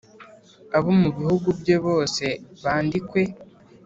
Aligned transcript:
abo 0.77 0.89
mu 1.01 1.09
bihugu 1.17 1.47
bye 1.59 1.75
bose 1.85 2.25
bandikwe. 2.63 3.21